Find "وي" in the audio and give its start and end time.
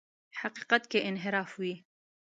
1.59-1.73